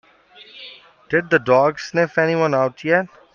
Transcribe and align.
Did 1.09 1.29
the 1.29 1.37
dog 1.37 1.79
sniff 1.79 2.17
anyone 2.17 2.55
out 2.55 2.83
yet? 2.83 3.05